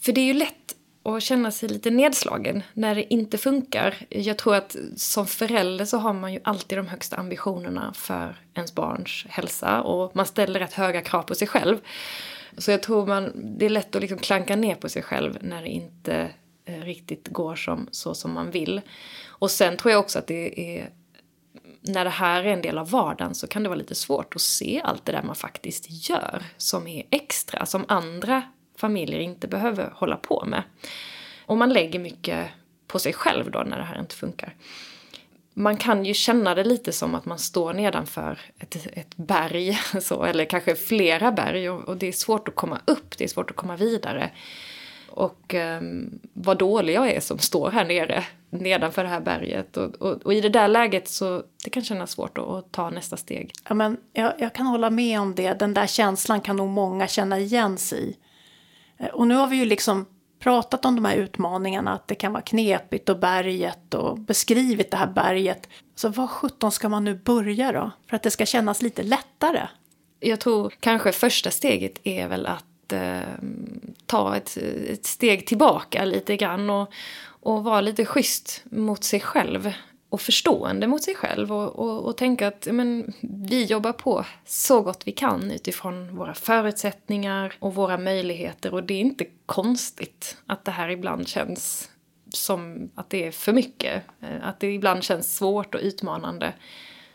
För 0.00 0.12
det 0.12 0.20
är 0.20 0.24
ju 0.24 0.32
lätt 0.32 0.76
att 1.04 1.22
känna 1.22 1.50
sig 1.50 1.68
lite 1.68 1.90
nedslagen 1.90 2.62
när 2.72 2.94
det 2.94 3.14
inte 3.14 3.38
funkar. 3.38 3.94
Jag 4.08 4.38
tror 4.38 4.54
att 4.54 4.76
som 4.96 5.26
förälder 5.26 5.84
så 5.84 5.98
har 5.98 6.12
man 6.12 6.32
ju 6.32 6.40
alltid 6.44 6.78
de 6.78 6.88
högsta 6.88 7.16
ambitionerna 7.16 7.92
för 7.94 8.36
ens 8.54 8.74
barns 8.74 9.26
hälsa 9.28 9.82
och 9.82 10.16
man 10.16 10.26
ställer 10.26 10.60
rätt 10.60 10.72
höga 10.72 11.02
krav 11.02 11.22
på 11.22 11.34
sig 11.34 11.48
själv. 11.48 11.78
Så 12.58 12.70
jag 12.70 12.82
tror 12.82 13.06
man, 13.06 13.32
det 13.58 13.66
är 13.66 13.70
lätt 13.70 13.96
att 13.96 14.02
liksom 14.02 14.18
klanka 14.18 14.56
ner 14.56 14.74
på 14.74 14.88
sig 14.88 15.02
själv 15.02 15.38
när 15.40 15.62
det 15.62 15.68
inte 15.68 16.30
eh, 16.64 16.80
riktigt 16.80 17.28
går 17.28 17.56
som, 17.56 17.88
så 17.90 18.14
som 18.14 18.32
man 18.32 18.50
vill. 18.50 18.80
Och 19.26 19.50
sen 19.50 19.76
tror 19.76 19.92
jag 19.92 20.00
också 20.00 20.18
att 20.18 20.26
det 20.26 20.78
är 20.78 20.90
när 21.82 22.04
det 22.04 22.10
här 22.10 22.44
är 22.44 22.52
en 22.52 22.62
del 22.62 22.78
av 22.78 22.90
vardagen 22.90 23.34
så 23.34 23.46
kan 23.46 23.62
det 23.62 23.68
vara 23.68 23.78
lite 23.78 23.94
svårt 23.94 24.34
att 24.34 24.40
se 24.40 24.80
allt 24.84 25.04
det 25.04 25.12
där 25.12 25.22
man 25.22 25.36
faktiskt 25.36 26.08
gör 26.08 26.42
som 26.56 26.86
är 26.86 27.02
extra, 27.10 27.66
som 27.66 27.84
andra 27.88 28.42
familjer 28.76 29.20
inte 29.20 29.48
behöver 29.48 29.92
hålla 29.94 30.16
på 30.16 30.44
med. 30.46 30.62
Och 31.46 31.56
man 31.56 31.72
lägger 31.72 31.98
mycket 31.98 32.48
på 32.86 32.98
sig 32.98 33.12
själv 33.12 33.50
då 33.50 33.58
när 33.58 33.78
det 33.78 33.84
här 33.84 34.00
inte 34.00 34.14
funkar. 34.14 34.54
Man 35.54 35.76
kan 35.76 36.04
ju 36.04 36.14
känna 36.14 36.54
det 36.54 36.64
lite 36.64 36.92
som 36.92 37.14
att 37.14 37.24
man 37.24 37.38
står 37.38 37.74
nedanför 37.74 38.38
ett, 38.58 38.86
ett 38.92 39.16
berg, 39.16 39.78
så, 40.02 40.24
eller 40.24 40.44
kanske 40.44 40.74
flera 40.76 41.32
berg, 41.32 41.70
och, 41.70 41.88
och 41.88 41.96
det 41.96 42.08
är 42.08 42.12
svårt 42.12 42.48
att 42.48 42.54
komma 42.54 42.80
upp, 42.84 43.18
det 43.18 43.24
är 43.24 43.28
svårt 43.28 43.50
att 43.50 43.56
komma 43.56 43.76
vidare. 43.76 44.30
Och 45.12 45.54
um, 45.54 46.18
vad 46.32 46.58
dålig 46.58 46.94
jag 46.94 47.10
är 47.10 47.20
som 47.20 47.38
står 47.38 47.70
här 47.70 47.84
nere 47.84 48.24
nedanför 48.50 49.02
det 49.02 49.08
här 49.08 49.20
berget. 49.20 49.76
Och, 49.76 49.94
och, 49.94 50.22
och, 50.22 50.34
i 50.34 50.40
det 50.40 50.48
där 50.48 50.68
läget 50.68 51.08
så 51.08 51.42
det 51.64 51.70
kan 51.70 51.84
kännas 51.84 52.10
svårt 52.10 52.38
att, 52.38 52.48
att 52.48 52.72
ta 52.72 52.90
nästa 52.90 53.16
steg. 53.16 53.52
Ja, 53.68 53.74
men 53.74 53.96
jag, 54.12 54.32
jag, 54.38 54.52
kan 54.52 54.66
hålla 54.66 54.90
med 54.90 55.20
om 55.20 55.34
det. 55.34 55.58
Den 55.58 55.74
där 55.74 55.86
känslan 55.86 56.40
kan 56.40 56.56
nog 56.56 56.68
många 56.68 57.08
känna 57.08 57.38
igen 57.38 57.78
sig 57.78 58.10
i. 58.10 58.16
Eh, 58.98 59.08
och 59.08 59.26
nu 59.26 59.34
har 59.34 59.46
vi 59.46 59.56
ju 59.56 59.64
liksom 59.64 60.06
pratat 60.38 60.84
om 60.84 60.96
de 60.96 61.04
här 61.04 61.16
utmaningarna, 61.16 61.92
att 61.92 62.08
det 62.08 62.14
kan 62.14 62.32
vara 62.32 62.42
knepigt 62.42 63.08
och 63.08 63.18
berget 63.18 63.94
och 63.94 64.18
beskrivit 64.18 64.90
det 64.90 64.96
här 64.96 65.06
berget. 65.06 65.68
Så 65.94 66.08
vad 66.08 66.30
sjutton 66.30 66.72
ska 66.72 66.88
man 66.88 67.04
nu 67.04 67.14
börja 67.14 67.72
då? 67.72 67.90
För 68.08 68.16
att 68.16 68.22
det 68.22 68.30
ska 68.30 68.46
kännas 68.46 68.82
lite 68.82 69.02
lättare? 69.02 69.68
Jag 70.20 70.40
tror 70.40 70.74
kanske 70.80 71.12
första 71.12 71.50
steget 71.50 72.00
är 72.04 72.28
väl 72.28 72.46
att 72.46 72.64
eh, 72.92 73.20
ta 74.06 74.36
ett, 74.36 74.56
ett 74.88 75.06
steg 75.06 75.46
tillbaka 75.46 76.04
lite 76.04 76.36
grann 76.36 76.70
och, 76.70 76.92
och 77.24 77.64
vara 77.64 77.80
lite 77.80 78.04
schysst 78.04 78.64
mot 78.70 79.04
sig 79.04 79.20
själv 79.20 79.72
och 80.08 80.20
förstående 80.20 80.86
mot 80.86 81.02
sig 81.02 81.14
själv 81.14 81.52
och, 81.52 81.78
och, 81.78 82.04
och, 82.04 82.16
tänka 82.16 82.48
att 82.48 82.68
men, 82.70 83.12
vi 83.20 83.64
jobbar 83.64 83.92
på 83.92 84.24
så 84.44 84.80
gott 84.80 85.02
vi 85.04 85.12
kan 85.12 85.50
utifrån 85.50 86.16
våra 86.16 86.34
förutsättningar 86.34 87.54
och 87.58 87.74
våra 87.74 87.98
möjligheter 87.98 88.74
och 88.74 88.84
det 88.84 88.94
är 88.94 89.00
inte 89.00 89.26
konstigt 89.46 90.36
att 90.46 90.64
det 90.64 90.70
här 90.70 90.88
ibland 90.88 91.28
känns 91.28 91.90
som 92.34 92.90
att 92.94 93.10
det 93.10 93.26
är 93.26 93.30
för 93.30 93.52
mycket. 93.52 94.02
Eh, 94.20 94.48
att 94.48 94.60
det 94.60 94.72
ibland 94.74 95.04
känns 95.04 95.36
svårt 95.36 95.74
och 95.74 95.80
utmanande. 95.80 96.52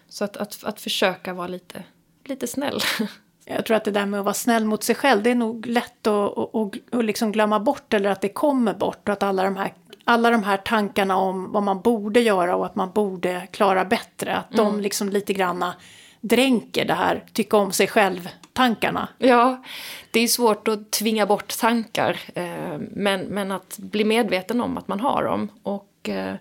Så 0.10 0.24
att, 0.24 0.38
att, 0.38 0.63
att 0.63 0.81
försöka 0.81 1.34
vara 1.34 1.48
lite, 1.48 1.84
lite 2.25 2.48
snäll. 2.48 2.79
Jag 3.50 3.66
tror 3.66 3.77
att 3.77 3.84
det 3.84 3.92
där 3.92 4.06
med 4.06 4.20
att 4.20 4.25
vara 4.25 4.34
snäll 4.34 4.66
mot 4.66 4.84
sig 4.84 4.96
själv, 4.96 5.24
det 5.24 5.32
är 5.32 5.36
nog 5.36 5.66
lätt 5.66 6.08
att, 6.08 6.38
att, 6.38 6.56
att, 6.56 6.75
att 6.92 7.06
liksom 7.06 7.32
glömma 7.32 7.60
bort 7.60 7.94
eller 7.94 8.10
att 8.10 8.22
det 8.22 8.30
kommer 8.30 8.74
bort 8.74 9.10
och 9.10 9.13
att 9.13 9.24
alla 9.24 9.44
de, 9.44 9.56
här, 9.56 9.74
alla 10.04 10.32
de 10.32 10.44
här 10.44 10.58
tankarna 10.58 11.18
om 11.18 11.51
vad 11.51 11.63
man 11.63 11.82
borde 11.82 12.20
göra 12.20 12.56
och 12.56 12.66
att 12.66 12.75
man 12.75 12.92
borde 12.92 13.48
klara 13.51 13.86
bättre, 13.86 14.36
att 14.36 14.54
mm. 14.54 14.66
de 14.66 14.82
liksom 14.82 15.10
lite 15.10 15.34
granna 15.34 15.75
dränker 16.22 16.86
det 16.86 16.94
här 16.94 17.24
tycka 17.34 17.58
om 17.58 17.72
sig 17.72 17.88
själv-tankarna. 17.88 19.08
Ja, 19.18 19.63
det 20.12 20.20
är 20.20 20.27
svårt 20.27 20.68
att 20.68 20.92
tvinga 20.92 21.25
bort 21.25 21.58
tankar, 21.60 22.20
eh, 22.36 22.77
men, 22.92 23.22
men 23.22 23.51
att 23.51 23.77
bli 23.77 24.04
medveten 24.04 24.62
om 24.62 24.77
att 24.77 24.88
man 24.88 25.00
har 25.00 25.24
dem 25.24 25.50
och 25.63 26.10
eh, 26.10 26.36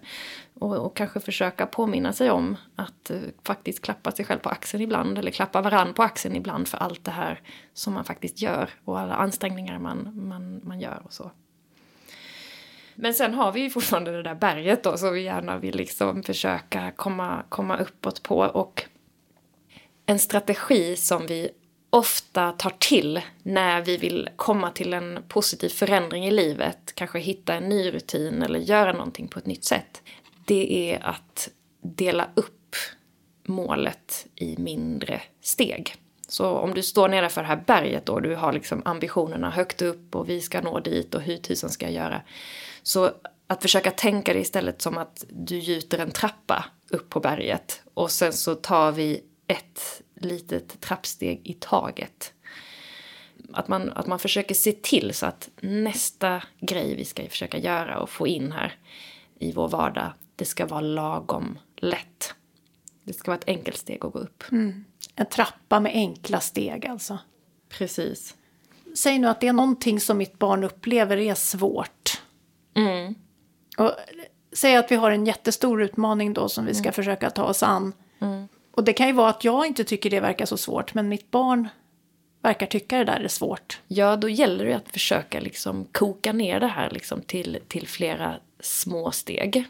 och, 0.60 0.76
och, 0.76 0.96
kanske 0.96 1.20
försöka 1.20 1.66
påminna 1.66 2.12
sig 2.12 2.30
om 2.30 2.56
att 2.76 3.10
uh, 3.10 3.20
faktiskt 3.44 3.82
klappa 3.82 4.10
sig 4.10 4.24
själv 4.24 4.38
på 4.38 4.48
axeln 4.48 4.82
ibland 4.82 5.18
eller 5.18 5.30
klappa 5.30 5.62
varann 5.62 5.94
på 5.94 6.02
axeln 6.02 6.36
ibland 6.36 6.68
för 6.68 6.78
allt 6.78 7.04
det 7.04 7.10
här 7.10 7.40
som 7.72 7.94
man 7.94 8.04
faktiskt 8.04 8.42
gör 8.42 8.70
och 8.84 8.98
alla 8.98 9.14
ansträngningar 9.14 9.78
man, 9.78 10.28
man, 10.28 10.60
man 10.64 10.80
gör 10.80 11.02
och 11.04 11.12
så. 11.12 11.30
Men 12.94 13.14
sen 13.14 13.34
har 13.34 13.52
vi 13.52 13.60
ju 13.60 13.70
fortfarande 13.70 14.10
det 14.10 14.22
där 14.22 14.34
berget 14.34 14.84
då 14.84 14.96
som 14.96 15.14
vi 15.14 15.22
gärna 15.22 15.58
vill 15.58 15.76
liksom 15.76 16.22
försöka 16.22 16.92
komma, 16.96 17.42
komma 17.48 17.76
uppåt 17.76 18.22
på 18.22 18.38
och 18.38 18.84
en 20.06 20.18
strategi 20.18 20.96
som 20.96 21.26
vi 21.26 21.50
ofta 21.90 22.52
tar 22.52 22.72
till 22.78 23.20
när 23.42 23.82
vi 23.82 23.96
vill 23.96 24.28
komma 24.36 24.70
till 24.70 24.94
en 24.94 25.18
positiv 25.28 25.68
förändring 25.68 26.26
i 26.26 26.30
livet, 26.30 26.92
kanske 26.94 27.18
hitta 27.18 27.54
en 27.54 27.68
ny 27.68 27.90
rutin 27.90 28.42
eller 28.42 28.58
göra 28.58 28.92
någonting 28.92 29.28
på 29.28 29.38
ett 29.38 29.46
nytt 29.46 29.64
sätt, 29.64 30.02
det 30.46 30.92
är 30.92 31.06
att 31.06 31.48
dela 31.82 32.28
upp 32.34 32.76
målet 33.46 34.26
i 34.34 34.56
mindre 34.58 35.22
steg. 35.40 35.94
Så 36.28 36.48
om 36.48 36.74
du 36.74 36.82
står 36.82 37.08
nere 37.08 37.28
för 37.28 37.40
det 37.40 37.48
här 37.48 37.62
berget 37.66 38.08
och 38.08 38.22
du 38.22 38.34
har 38.34 38.52
liksom 38.52 38.82
ambitionerna 38.84 39.50
högt 39.50 39.82
upp 39.82 40.14
och 40.14 40.28
vi 40.28 40.40
ska 40.40 40.60
nå 40.60 40.80
dit 40.80 41.14
och 41.14 41.22
hur 41.22 41.36
tusen 41.36 41.70
ska 41.70 41.86
jag 41.86 41.94
göra. 41.94 42.22
Så 42.82 43.10
att 43.46 43.62
försöka 43.62 43.90
tänka 43.90 44.32
det 44.32 44.40
istället 44.40 44.82
som 44.82 44.98
att 44.98 45.24
du 45.28 45.58
gjuter 45.58 45.98
en 45.98 46.10
trappa 46.10 46.64
upp 46.90 47.10
på 47.10 47.20
berget 47.20 47.82
och 47.94 48.10
sen 48.10 48.32
så 48.32 48.54
tar 48.54 48.92
vi 48.92 49.22
ett 49.46 50.02
litet 50.20 50.80
trappsteg 50.80 51.40
i 51.44 51.54
taget. 51.54 52.32
Att 53.52 53.68
man, 53.68 53.92
att 53.92 54.06
man 54.06 54.18
försöker 54.18 54.54
se 54.54 54.72
till 54.72 55.14
så 55.14 55.26
att 55.26 55.48
nästa 55.60 56.42
grej 56.60 56.94
vi 56.94 57.04
ska 57.04 57.22
försöka 57.28 57.58
göra 57.58 57.98
och 57.98 58.10
få 58.10 58.26
in 58.26 58.52
här 58.52 58.74
i 59.38 59.52
vår 59.52 59.68
vardag, 59.68 60.12
det 60.36 60.44
ska 60.44 60.66
vara 60.66 60.80
lagom 60.80 61.58
lätt. 61.76 62.34
Det 63.04 63.12
ska 63.12 63.30
vara 63.30 63.38
ett 63.38 63.48
enkelt 63.48 63.76
steg 63.76 64.04
att 64.04 64.12
gå 64.12 64.18
upp. 64.18 64.44
Mm. 64.52 64.84
En 65.16 65.26
trappa 65.26 65.80
med 65.80 65.92
enkla 65.92 66.40
steg 66.40 66.86
alltså. 66.86 67.18
Precis. 67.68 68.34
Säg 68.94 69.18
nu 69.18 69.28
att 69.28 69.40
det 69.40 69.48
är 69.48 69.52
någonting 69.52 70.00
som 70.00 70.18
mitt 70.18 70.38
barn 70.38 70.64
upplever 70.64 71.16
är 71.16 71.34
svårt. 71.34 72.22
Mm. 72.74 73.14
Och 73.78 73.92
säg 74.52 74.76
att 74.76 74.90
vi 74.90 74.96
har 74.96 75.10
en 75.10 75.26
jättestor 75.26 75.82
utmaning 75.82 76.32
då 76.32 76.48
som 76.48 76.66
vi 76.66 76.74
ska 76.74 76.84
mm. 76.84 76.92
försöka 76.92 77.30
ta 77.30 77.44
oss 77.44 77.62
an. 77.62 77.92
Mm. 78.20 78.48
Och 78.70 78.84
det 78.84 78.92
kan 78.92 79.06
ju 79.06 79.12
vara 79.12 79.30
att 79.30 79.44
jag 79.44 79.66
inte 79.66 79.84
tycker 79.84 80.10
det 80.10 80.20
verkar 80.20 80.46
så 80.46 80.56
svårt, 80.56 80.94
men 80.94 81.08
mitt 81.08 81.30
barn 81.30 81.68
verkar 82.42 82.66
tycka 82.66 82.98
det 82.98 83.04
där 83.04 83.20
är 83.20 83.28
svårt. 83.28 83.80
Ja, 83.88 84.16
då 84.16 84.28
gäller 84.28 84.64
det 84.64 84.74
att 84.74 84.88
försöka 84.88 85.40
liksom 85.40 85.84
koka 85.92 86.32
ner 86.32 86.60
det 86.60 86.66
här 86.66 86.90
liksom 86.90 87.22
till, 87.22 87.58
till 87.68 87.88
flera 87.88 88.36
små 88.60 89.10
steg. 89.10 89.64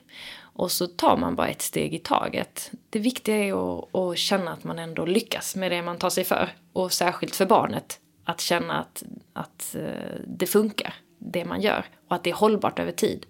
Och 0.56 0.72
så 0.72 0.86
tar 0.86 1.16
man 1.16 1.36
bara 1.36 1.48
ett 1.48 1.62
steg 1.62 1.94
i 1.94 1.98
taget. 1.98 2.70
Det 2.90 2.98
viktiga 2.98 3.36
är 3.36 3.78
att, 3.78 3.94
att 3.94 4.18
känna 4.18 4.52
att 4.52 4.64
man 4.64 4.78
ändå 4.78 5.06
lyckas 5.06 5.56
med 5.56 5.72
det 5.72 5.82
man 5.82 5.98
tar 5.98 6.10
sig 6.10 6.24
för. 6.24 6.48
Och 6.72 6.92
särskilt 6.92 7.36
för 7.36 7.46
barnet, 7.46 8.00
att 8.24 8.40
känna 8.40 8.80
att, 8.80 9.02
att 9.32 9.76
eh, 9.78 10.20
det 10.26 10.46
funkar, 10.46 10.94
det 11.18 11.44
man 11.44 11.60
gör. 11.60 11.84
Och 12.08 12.16
att 12.16 12.24
det 12.24 12.30
är 12.30 12.34
hållbart 12.34 12.78
över 12.78 12.92
tid. 12.92 13.26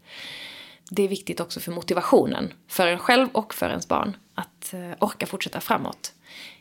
Det 0.90 1.02
är 1.02 1.08
viktigt 1.08 1.40
också 1.40 1.60
för 1.60 1.72
motivationen, 1.72 2.52
för 2.68 2.86
en 2.86 2.98
själv 2.98 3.28
och 3.32 3.54
för 3.54 3.68
ens 3.68 3.88
barn. 3.88 4.16
Att 4.34 4.74
eh, 4.74 4.90
orka 5.00 5.26
fortsätta 5.26 5.60
framåt, 5.60 6.12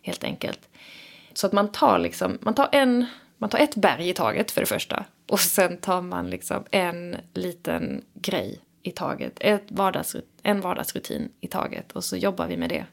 helt 0.01 0.23
enkelt. 0.23 0.69
Så 1.33 1.47
att 1.47 1.53
man 1.53 1.71
tar 1.71 1.99
liksom, 1.99 2.37
man 2.41 2.53
tar 2.53 2.69
en, 2.71 3.05
man 3.37 3.49
tar 3.49 3.59
ett 3.59 3.75
berg 3.75 4.09
i 4.09 4.13
taget 4.13 4.51
för 4.51 4.61
det 4.61 4.67
första. 4.67 5.05
Och 5.27 5.39
sen 5.39 5.77
tar 5.77 6.01
man 6.01 6.29
liksom 6.29 6.63
en 6.71 7.17
liten 7.33 8.03
grej 8.13 8.59
i 8.81 8.91
taget. 8.91 9.33
Ett 9.39 9.65
vardagsrut 9.67 10.34
en 10.45 10.61
vardagsrutin 10.61 11.31
i 11.41 11.47
taget 11.47 11.91
och 11.91 12.03
så 12.03 12.17
jobbar 12.17 12.47
vi 12.47 12.57
med 12.57 12.69
det. 12.69 12.85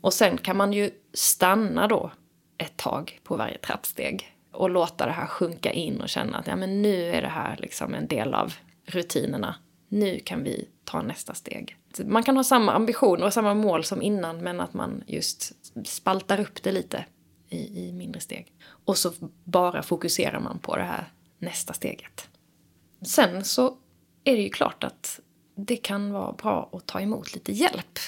Och 0.00 0.14
sen 0.14 0.38
kan 0.38 0.56
man 0.56 0.72
ju 0.72 0.90
stanna 1.12 1.88
då 1.88 2.10
ett 2.58 2.76
tag 2.76 3.20
på 3.22 3.36
varje 3.36 3.58
trappsteg 3.58 4.36
och 4.52 4.70
låta 4.70 5.06
det 5.06 5.12
här 5.12 5.26
sjunka 5.26 5.72
in 5.72 6.00
och 6.00 6.08
känna 6.08 6.38
att 6.38 6.46
ja, 6.46 6.56
men 6.56 6.82
nu 6.82 7.04
är 7.04 7.22
det 7.22 7.28
här 7.28 7.56
liksom 7.56 7.94
en 7.94 8.08
del 8.08 8.34
av 8.34 8.54
rutinerna. 8.84 9.54
Nu 9.88 10.20
kan 10.24 10.44
vi 10.44 10.68
ta 10.84 11.02
nästa 11.02 11.34
steg. 11.34 11.76
Man 12.04 12.22
kan 12.22 12.36
ha 12.36 12.44
samma 12.44 12.72
ambitioner 12.72 13.26
och 13.26 13.32
samma 13.32 13.54
mål 13.54 13.84
som 13.84 14.02
innan 14.02 14.38
men 14.38 14.60
att 14.60 14.74
man 14.74 15.04
just 15.06 15.52
spaltar 15.86 16.40
upp 16.40 16.62
det 16.62 16.72
lite 16.72 17.04
i, 17.48 17.88
i 17.88 17.92
mindre 17.92 18.20
steg. 18.20 18.52
Och 18.84 18.98
så 18.98 19.12
bara 19.44 19.82
fokuserar 19.82 20.40
man 20.40 20.58
på 20.58 20.76
det 20.76 20.82
här 20.82 21.12
nästa 21.38 21.72
steget. 21.72 22.28
Sen 23.02 23.44
så 23.44 23.76
är 24.24 24.36
det 24.36 24.42
ju 24.42 24.50
klart 24.50 24.84
att 24.84 25.20
det 25.54 25.76
kan 25.76 26.12
vara 26.12 26.32
bra 26.32 26.70
att 26.72 26.86
ta 26.86 27.00
emot 27.00 27.34
lite 27.34 27.52
hjälp 27.52 27.98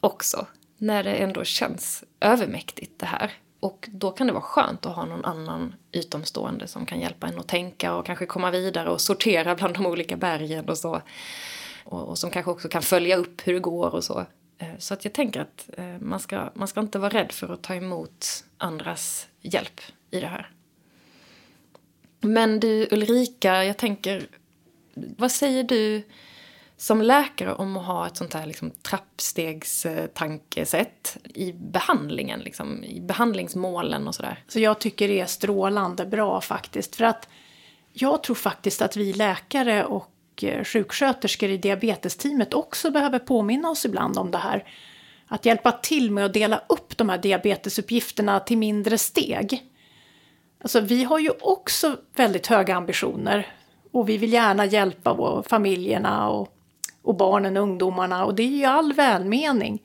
också. 0.00 0.46
När 0.78 1.04
det 1.04 1.14
ändå 1.14 1.44
känns 1.44 2.04
övermäktigt 2.20 2.98
det 2.98 3.06
här. 3.06 3.32
Och 3.60 3.88
då 3.92 4.10
kan 4.10 4.26
det 4.26 4.32
vara 4.32 4.42
skönt 4.42 4.86
att 4.86 4.96
ha 4.96 5.04
någon 5.04 5.24
annan 5.24 5.74
utomstående 5.92 6.66
som 6.68 6.86
kan 6.86 7.00
hjälpa 7.00 7.26
en 7.26 7.38
att 7.38 7.48
tänka 7.48 7.94
och 7.94 8.06
kanske 8.06 8.26
komma 8.26 8.50
vidare 8.50 8.90
och 8.90 9.00
sortera 9.00 9.54
bland 9.56 9.74
de 9.74 9.86
olika 9.86 10.16
bergen 10.16 10.68
och 10.68 10.78
så. 10.78 11.02
Och, 11.84 12.08
och 12.08 12.18
som 12.18 12.30
kanske 12.30 12.50
också 12.50 12.68
kan 12.68 12.82
följa 12.82 13.16
upp 13.16 13.46
hur 13.46 13.52
det 13.52 13.60
går 13.60 13.94
och 13.94 14.04
så. 14.04 14.26
Eh, 14.58 14.78
så 14.78 14.94
att 14.94 15.04
jag 15.04 15.14
tänker 15.14 15.40
att 15.40 15.70
eh, 15.76 15.98
man 16.00 16.20
ska, 16.20 16.50
man 16.54 16.68
ska 16.68 16.80
inte 16.80 16.98
vara 16.98 17.10
rädd 17.10 17.32
för 17.32 17.52
att 17.52 17.62
ta 17.62 17.74
emot 17.74 18.44
andras 18.58 19.28
hjälp 19.40 19.80
i 20.10 20.20
det 20.20 20.26
här. 20.26 20.50
Men 22.20 22.60
du 22.60 22.88
Ulrika, 22.90 23.64
jag 23.64 23.76
tänker 23.76 24.26
vad 24.94 25.32
säger 25.32 25.64
du 25.64 26.02
som 26.82 27.02
läkare 27.02 27.54
om 27.54 27.76
att 27.76 27.86
ha 27.86 28.06
ett 28.06 28.16
sånt 28.16 28.34
här 28.34 28.46
liksom, 28.46 28.70
trappstegstankesätt 28.70 31.16
i 31.34 31.52
behandlingen, 31.52 32.40
liksom, 32.40 32.84
i 32.84 33.00
behandlingsmålen 33.00 34.08
och 34.08 34.14
sådär? 34.14 34.44
Så 34.48 34.60
jag 34.60 34.78
tycker 34.78 35.08
det 35.08 35.20
är 35.20 35.26
strålande 35.26 36.06
bra 36.06 36.40
faktiskt. 36.40 36.96
För 36.96 37.04
att 37.04 37.28
jag 37.92 38.22
tror 38.22 38.36
faktiskt 38.36 38.82
att 38.82 38.96
vi 38.96 39.12
läkare 39.12 39.84
och 39.84 40.12
eh, 40.42 40.64
sjuksköterskor 40.64 41.50
i 41.50 41.56
diabetesteamet 41.56 42.54
också 42.54 42.90
behöver 42.90 43.18
påminna 43.18 43.70
oss 43.70 43.84
ibland 43.84 44.18
om 44.18 44.30
det 44.30 44.38
här. 44.38 44.68
Att 45.26 45.46
hjälpa 45.46 45.72
till 45.72 46.10
med 46.10 46.24
att 46.24 46.34
dela 46.34 46.62
upp 46.68 46.96
de 46.96 47.08
här 47.08 47.18
diabetesuppgifterna 47.18 48.40
till 48.40 48.58
mindre 48.58 48.98
steg. 48.98 49.62
Alltså 50.62 50.80
vi 50.80 51.04
har 51.04 51.18
ju 51.18 51.30
också 51.40 51.96
väldigt 52.16 52.46
höga 52.46 52.76
ambitioner 52.76 53.54
och 53.92 54.08
vi 54.08 54.18
vill 54.18 54.32
gärna 54.32 54.66
hjälpa 54.66 55.42
familjerna 55.46 56.28
och, 56.28 56.58
och 57.02 57.16
barnen 57.16 57.56
och 57.56 57.62
ungdomarna 57.62 58.24
och 58.24 58.34
det 58.34 58.42
är 58.42 58.46
ju 58.46 58.64
all 58.64 58.92
välmening. 58.92 59.82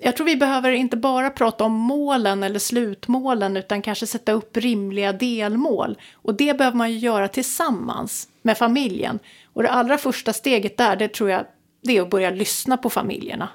Jag 0.00 0.16
tror 0.16 0.26
vi 0.26 0.36
behöver 0.36 0.72
inte 0.72 0.96
bara 0.96 1.30
prata 1.30 1.64
om 1.64 1.72
målen 1.72 2.42
eller 2.42 2.58
slutmålen 2.58 3.56
utan 3.56 3.82
kanske 3.82 4.06
sätta 4.06 4.32
upp 4.32 4.56
rimliga 4.56 5.12
delmål. 5.12 5.98
Och 6.14 6.34
det 6.34 6.58
behöver 6.58 6.76
man 6.76 6.92
ju 6.92 6.98
göra 6.98 7.28
tillsammans 7.28 8.28
med 8.42 8.58
familjen. 8.58 9.18
Och 9.52 9.62
det 9.62 9.70
allra 9.70 9.98
första 9.98 10.32
steget 10.32 10.76
där, 10.76 10.96
det 10.96 11.08
tror 11.08 11.30
jag, 11.30 11.44
det 11.82 11.96
är 11.96 12.02
att 12.02 12.10
börja 12.10 12.30
lyssna 12.30 12.76
på 12.76 12.90
familjerna. 12.90 13.48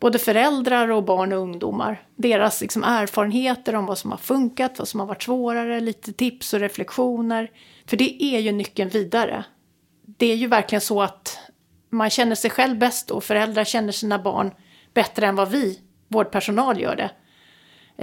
Både 0.00 0.18
föräldrar 0.18 0.90
och 0.90 1.04
barn 1.04 1.32
och 1.32 1.38
ungdomar. 1.38 2.02
Deras 2.16 2.60
liksom 2.60 2.84
erfarenheter 2.84 3.74
om 3.74 3.86
vad 3.86 3.98
som 3.98 4.10
har 4.10 4.18
funkat, 4.18 4.78
vad 4.78 4.88
som 4.88 5.00
har 5.00 5.06
varit 5.06 5.22
svårare, 5.22 5.80
lite 5.80 6.12
tips 6.12 6.54
och 6.54 6.60
reflektioner. 6.60 7.50
För 7.86 7.96
det 7.96 8.24
är 8.24 8.38
ju 8.38 8.52
nyckeln 8.52 8.90
vidare. 8.90 9.44
Det 10.16 10.26
är 10.26 10.36
ju 10.36 10.46
verkligen 10.46 10.80
så 10.80 11.02
att 11.02 11.38
man 11.90 12.10
känner 12.10 12.34
sig 12.34 12.50
själv 12.50 12.78
bäst 12.78 13.10
och 13.10 13.24
föräldrar 13.24 13.64
känner 13.64 13.92
sina 13.92 14.18
barn 14.18 14.50
bättre 14.94 15.26
än 15.26 15.36
vad 15.36 15.50
vi, 15.50 15.80
vårdpersonal, 16.08 16.80
gör 16.80 16.96
det. 16.96 17.10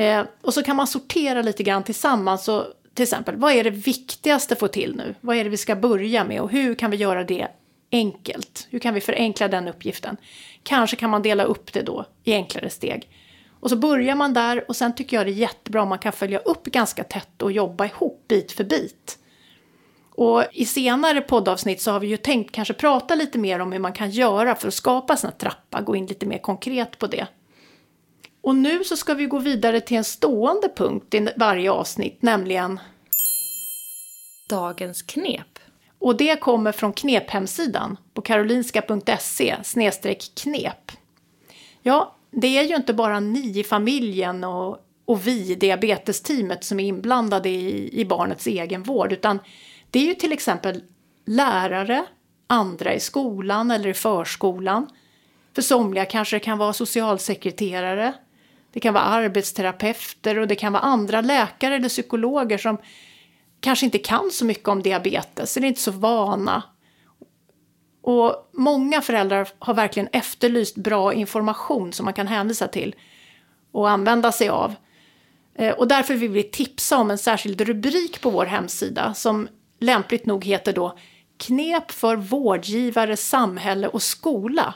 Eh, 0.03 0.25
och 0.41 0.53
så 0.53 0.63
kan 0.63 0.75
man 0.75 0.87
sortera 0.87 1.41
lite 1.41 1.63
grann 1.63 1.83
tillsammans. 1.83 2.47
Och, 2.47 2.65
till 2.93 3.03
exempel, 3.03 3.35
vad 3.35 3.51
är 3.51 3.63
det 3.63 3.69
viktigaste 3.69 4.53
att 4.53 4.59
få 4.59 4.67
till 4.67 4.95
nu? 4.95 5.15
Vad 5.21 5.35
är 5.35 5.43
det 5.43 5.49
vi 5.49 5.57
ska 5.57 5.75
börja 5.75 6.23
med 6.23 6.41
och 6.41 6.51
hur 6.51 6.75
kan 6.75 6.91
vi 6.91 6.97
göra 6.97 7.23
det 7.23 7.47
enkelt? 7.91 8.67
Hur 8.69 8.79
kan 8.79 8.93
vi 8.93 9.01
förenkla 9.01 9.47
den 9.47 9.67
uppgiften? 9.67 10.17
Kanske 10.63 10.95
kan 10.95 11.09
man 11.09 11.21
dela 11.21 11.43
upp 11.43 11.73
det 11.73 11.81
då 11.81 12.05
i 12.23 12.33
enklare 12.33 12.69
steg. 12.69 13.09
Och 13.59 13.69
så 13.69 13.75
börjar 13.75 14.15
man 14.15 14.33
där 14.33 14.65
och 14.67 14.75
sen 14.75 14.95
tycker 14.95 15.17
jag 15.17 15.25
det 15.25 15.31
är 15.31 15.33
jättebra 15.33 15.81
om 15.81 15.89
man 15.89 15.99
kan 15.99 16.13
följa 16.13 16.39
upp 16.39 16.65
ganska 16.65 17.03
tätt 17.03 17.41
och 17.41 17.51
jobba 17.51 17.85
ihop 17.85 18.25
bit 18.27 18.51
för 18.51 18.63
bit. 18.63 19.17
Och 20.17 20.43
i 20.51 20.65
senare 20.65 21.21
poddavsnitt 21.21 21.81
så 21.81 21.91
har 21.91 21.99
vi 21.99 22.07
ju 22.07 22.17
tänkt 22.17 22.51
kanske 22.51 22.73
prata 22.73 23.15
lite 23.15 23.37
mer 23.37 23.59
om 23.59 23.71
hur 23.71 23.79
man 23.79 23.93
kan 23.93 24.09
göra 24.09 24.55
för 24.55 24.67
att 24.67 24.73
skapa 24.73 25.17
såna 25.17 25.33
trappa, 25.33 25.81
gå 25.81 25.95
in 25.95 26.05
lite 26.05 26.25
mer 26.25 26.37
konkret 26.37 26.99
på 26.99 27.07
det. 27.07 27.27
Och 28.41 28.55
nu 28.55 28.83
så 28.83 28.97
ska 28.97 29.13
vi 29.13 29.25
gå 29.25 29.39
vidare 29.39 29.81
till 29.81 29.97
en 29.97 30.03
stående 30.03 30.69
punkt 30.75 31.13
i 31.13 31.27
varje 31.37 31.71
avsnitt, 31.71 32.21
nämligen 32.21 32.79
Dagens 34.49 35.01
knep. 35.01 35.59
Och 35.99 36.17
det 36.17 36.39
kommer 36.39 36.71
från 36.71 36.93
knephemsidan 36.93 37.97
på 38.13 38.21
karolinska.se 38.21 39.55
knep. 40.35 40.91
Ja, 41.81 42.15
det 42.31 42.57
är 42.57 42.63
ju 42.63 42.75
inte 42.75 42.93
bara 42.93 43.19
ni 43.19 43.59
i 43.59 43.63
familjen 43.63 44.43
och, 44.43 44.77
och 45.05 45.27
vi 45.27 45.51
i 45.51 45.55
diabetesteamet 45.55 46.63
som 46.63 46.79
är 46.79 46.83
inblandade 46.83 47.49
i, 47.49 47.99
i 48.01 48.05
barnets 48.05 48.47
egenvård, 48.47 49.11
utan 49.13 49.39
det 49.95 49.99
är 49.99 50.05
ju 50.05 50.13
till 50.13 50.31
exempel 50.31 50.83
lärare, 51.25 52.05
andra 52.47 52.93
i 52.93 52.99
skolan 52.99 53.71
eller 53.71 53.89
i 53.89 53.93
förskolan. 53.93 54.89
För 55.53 55.61
somliga 55.61 56.05
kanske 56.05 56.35
det 56.35 56.39
kan 56.39 56.57
vara 56.57 56.73
socialsekreterare, 56.73 58.13
det 58.73 58.79
kan 58.79 58.93
vara 58.93 59.03
arbetsterapeuter 59.03 60.39
och 60.39 60.47
det 60.47 60.55
kan 60.55 60.73
vara 60.73 60.83
andra 60.83 61.21
läkare 61.21 61.75
eller 61.75 61.89
psykologer 61.89 62.57
som 62.57 62.77
kanske 63.59 63.85
inte 63.85 63.97
kan 63.97 64.31
så 64.31 64.45
mycket 64.45 64.67
om 64.67 64.81
diabetes 64.81 65.57
eller 65.57 65.67
inte 65.67 65.81
så 65.81 65.91
vana. 65.91 66.63
Och 68.01 68.49
många 68.53 69.01
föräldrar 69.01 69.47
har 69.59 69.73
verkligen 69.73 70.09
efterlyst 70.11 70.75
bra 70.75 71.13
information 71.13 71.93
som 71.93 72.05
man 72.05 72.13
kan 72.13 72.27
hänvisa 72.27 72.67
till. 72.67 72.95
och 73.71 73.89
använda 73.89 74.31
sig 74.31 74.49
av. 74.49 74.73
Eh, 75.55 75.73
och 75.73 75.87
därför 75.87 76.13
vill 76.13 76.31
vi 76.31 76.43
tipsa 76.43 76.97
om 76.97 77.11
en 77.11 77.17
särskild 77.17 77.61
rubrik 77.61 78.21
på 78.21 78.29
vår 78.29 78.45
hemsida 78.45 79.13
som 79.13 79.47
lämpligt 79.79 80.25
nog 80.25 80.45
heter 80.45 80.73
då 80.73 80.97
Knep 81.37 81.91
för 81.91 82.15
vårdgivare, 82.15 83.17
samhälle 83.17 83.87
och 83.87 84.03
skola. 84.03 84.73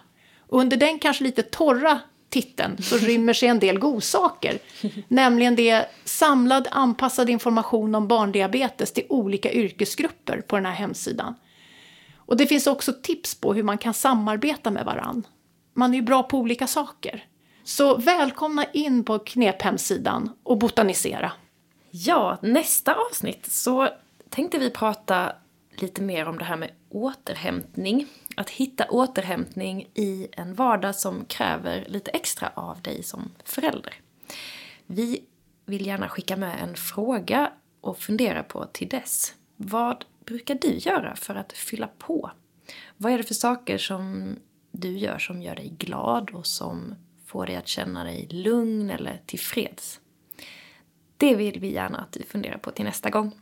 Under 0.47 0.77
den 0.77 0.99
kanske 0.99 1.23
lite 1.23 1.43
torra 1.43 1.99
titeln 2.29 2.77
så 2.81 2.97
rymmer 2.97 3.33
sig 3.33 3.49
en 3.49 3.59
del 3.59 3.79
godsaker. 3.79 4.59
Nämligen 5.07 5.55
det 5.55 5.85
samlad 6.05 6.67
anpassad 6.71 7.29
information 7.29 7.95
om 7.95 8.07
barndiabetes 8.07 8.93
till 8.93 9.05
olika 9.09 9.51
yrkesgrupper 9.51 10.41
på 10.41 10.55
den 10.55 10.65
här 10.65 10.73
hemsidan. 10.73 11.35
Och 12.15 12.37
det 12.37 12.47
finns 12.47 12.67
också 12.67 12.93
tips 13.03 13.35
på 13.35 13.53
hur 13.53 13.63
man 13.63 13.77
kan 13.77 13.93
samarbeta 13.93 14.71
med 14.71 14.85
varann. 14.85 15.27
Man 15.73 15.91
är 15.91 15.95
ju 15.95 16.01
bra 16.01 16.23
på 16.23 16.37
olika 16.37 16.67
saker. 16.67 17.25
Så 17.63 17.97
välkomna 17.97 18.65
in 18.73 19.03
på 19.03 19.19
knephemsidan 19.19 20.29
och 20.43 20.57
botanisera. 20.57 21.31
Ja, 21.91 22.37
nästa 22.41 22.93
avsnitt 22.93 23.51
så 23.51 23.89
tänkte 24.29 24.59
vi 24.59 24.69
prata 24.69 25.35
lite 25.81 26.01
mer 26.01 26.27
om 26.27 26.37
det 26.37 26.45
här 26.45 26.57
med 26.57 26.71
återhämtning. 26.89 28.07
Att 28.35 28.49
hitta 28.49 28.85
återhämtning 28.89 29.89
i 29.93 30.27
en 30.31 30.53
vardag 30.53 30.95
som 30.95 31.25
kräver 31.25 31.85
lite 31.87 32.11
extra 32.11 32.51
av 32.53 32.81
dig 32.81 33.03
som 33.03 33.31
förälder. 33.43 33.93
Vi 34.85 35.23
vill 35.65 35.85
gärna 35.85 36.09
skicka 36.09 36.37
med 36.37 36.61
en 36.61 36.75
fråga 36.75 37.51
och 37.81 37.99
fundera 37.99 38.43
på 38.43 38.65
till 38.65 38.89
dess. 38.89 39.33
Vad 39.55 40.05
brukar 40.25 40.55
du 40.55 40.77
göra 40.77 41.15
för 41.15 41.35
att 41.35 41.53
fylla 41.53 41.87
på? 41.97 42.31
Vad 42.97 43.11
är 43.11 43.17
det 43.17 43.23
för 43.23 43.33
saker 43.33 43.77
som 43.77 44.35
du 44.71 44.97
gör 44.97 45.19
som 45.19 45.41
gör 45.41 45.55
dig 45.55 45.69
glad 45.69 46.29
och 46.29 46.47
som 46.47 46.95
får 47.25 47.45
dig 47.45 47.55
att 47.55 47.67
känna 47.67 48.03
dig 48.03 48.27
lugn 48.31 48.89
eller 48.89 49.21
tillfreds? 49.25 49.99
Det 51.17 51.35
vill 51.35 51.59
vi 51.59 51.73
gärna 51.73 51.97
att 51.97 52.11
du 52.11 52.23
funderar 52.23 52.57
på 52.57 52.71
till 52.71 52.85
nästa 52.85 53.09
gång. 53.09 53.35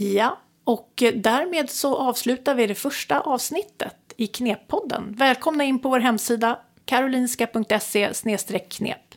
Ja, 0.00 0.38
och 0.64 1.02
därmed 1.14 1.70
så 1.70 1.96
avslutar 1.96 2.54
vi 2.54 2.66
det 2.66 2.74
första 2.74 3.20
avsnittet 3.20 3.96
i 4.16 4.26
Kneppodden. 4.26 5.14
Välkomna 5.18 5.64
in 5.64 5.78
på 5.78 5.88
vår 5.88 6.00
hemsida 6.00 6.58
karolinska.se 6.84 8.58
knep. 8.58 9.14